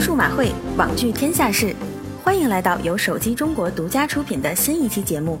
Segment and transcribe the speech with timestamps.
[0.00, 1.74] 数码会，网聚天下事，
[2.22, 5.40] 欢迎来到由手机中国独家出品的新一期节目。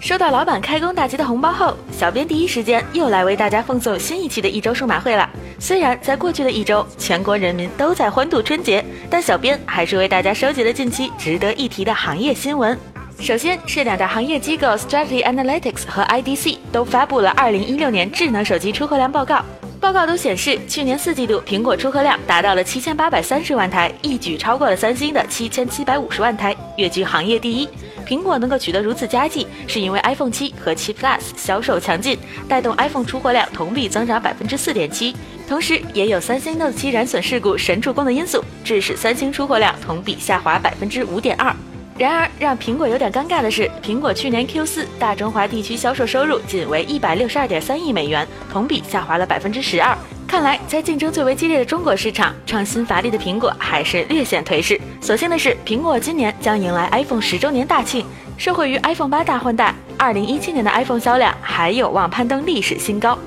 [0.00, 5.28] 收到老板开工大吉的红包后，小编第一时间又来为大家奉送新一期的一周数码会了。
[5.58, 12.76] 虽然在过去的一周，全国人民都在欢度春节，但小编还是为大家收集了近期值得一提的行业新闻。
[13.18, 19.42] 首先是两大行业机构 Strategy Analytics 和 IDC 都发布了2016年智能手机出货量报告。
[19.86, 27.68] 报告都显示，去年四季度苹果出货量达到了七千八百三十万台，一举超过了三星的七千七百五十万台，跃居行业第一。
[28.04, 32.18] 苹果能够取得如此佳绩，是因为 iPhone 七和七 Plus 销售强劲，
[32.48, 35.14] 带动 iPhone 出货量同比增长百分之四点七。
[35.48, 41.54] 同时，也有三星 Note 七燃损事故神助攻的因素，致使三星出货量同比下滑百分之五点二。
[41.98, 49.96] 然而，让苹果有点尴尬的是，苹果去年 Q 四大中华地区销售收入仅为一百六十二点三亿美元，同比下滑了百分之十二。
[50.28, 54.78] 看来，在竞争最为激烈的中国市场，创新乏力的苹果还是略显颓势。
[55.00, 58.04] 所幸的是，苹果今年将迎来 iPhone 十周年大庆，
[58.36, 63.18] 受惠于 iPhone 八大换代，二零一七年的 iPhone 销量还有望攀登历史新高。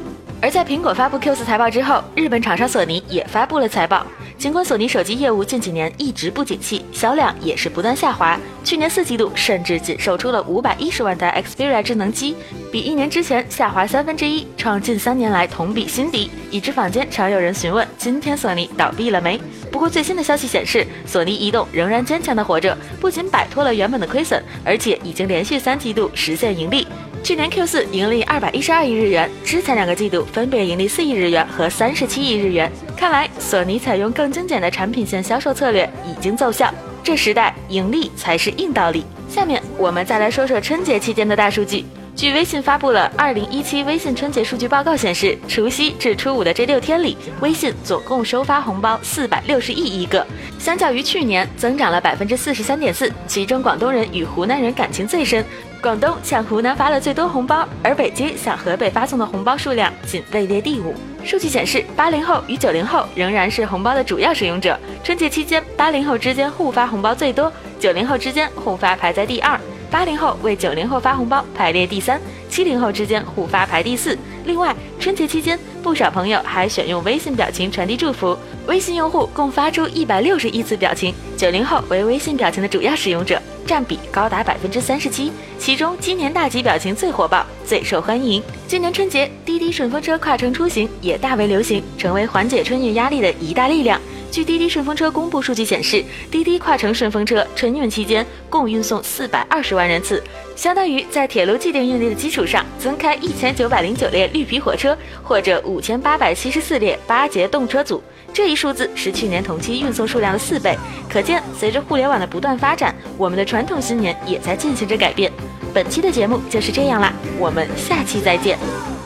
[0.42, 4.06] 而在苹果发布 Q4 财报之后，日本厂商索尼也发布了财报。
[4.38, 8.40] 尽管索尼手机业务近几年一直不景气，销量也是不断下滑。
[8.64, 12.38] 去年四季度甚至仅售出了五百一十万台 Xperia 智能机，
[12.72, 16.32] 比一年之前下滑三分之一，创近三年来同比新低。
[16.50, 19.38] 以致坊间常有人询问：今天索尼倒闭了没？
[19.70, 26.88] 不过最新的消息显示，索尼移动仍然坚强的活着，不仅摆脱了原本的亏损，而且已经连续三季度实现盈利。
[27.22, 32.72] 去年 Q 四盈利二百一十二亿日元，之前两个季度分别盈利四亿日元和三十七亿日元。
[32.98, 39.06] 看来索尼采用更精简的产品线销售策略已经奏效，这时代盈利才是硬道理。
[39.28, 41.86] 下面我们再来说说春节期间的大数据。
[42.20, 50.28] 据微信发布了二零一七微信春节数据报告显示，除夕至初五的这六天里，微信总共收发红包四百六十亿亿个，
[50.60, 53.10] 相较于去年增长了百分之四十三点四。
[53.26, 55.46] 其中广东人与湖南人感情最深，
[55.82, 60.94] 广东向湖南发了最多红包，而北京向河北发送的红包数量仅位列第五。
[61.24, 64.78] 数据显示，八零后与九零后仍然是红包的主要使用者。
[65.06, 67.50] 春节期间，八零后之间互发红包最多，
[67.80, 69.58] 九零后之间互发排在第二。
[69.92, 74.18] 八零后为九零后发红包排列第三，七零后之间互发排第四。
[74.46, 81.14] 另外，春节期间不少朋友还选用微信表情传递祝福，微信用户共发出一百六十亿次表情。
[81.36, 85.32] 九零后为微信表情的主要使用者，占比高达百分之三十七。
[85.58, 88.42] 其中，今年大吉表情最火爆、最受欢迎。
[88.70, 94.00] 今年春节，滴滴顺风车跨城出行也大为流行，成为缓解春运压力的一大力量。
[94.30, 100.24] 据滴滴顺风车公布数据显示，滴滴跨城顺风车春运期间共运送四百二十万人次，
[100.56, 108.04] 相当于在铁路既定运力的基础上增开一千九百零九列绿皮火车，或者五千八百七十四列八节动车组。
[108.32, 110.78] 这一数字是去年同期运送数量的四倍，
[111.12, 115.32] 可见随着互联网的不断发展，我们的传统新年也在进行着改变。
[115.74, 118.59] 本期的节目就是这样啦，我们下期再见。
[118.62, 118.99] Yeah.